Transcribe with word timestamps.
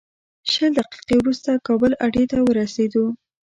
شل 0.51 0.71
دقیقې 0.79 1.15
وروسته 1.19 1.49
کابل 1.67 1.91
اډې 2.05 2.23
ته 2.31 2.37
ورسېدو. 2.47 3.05